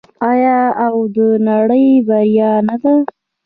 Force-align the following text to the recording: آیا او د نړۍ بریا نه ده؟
آیا 0.31 0.59
او 0.85 0.95
د 1.15 1.17
نړۍ 1.49 1.87
بریا 2.07 2.53
نه 2.67 2.75
ده؟ 2.81 2.93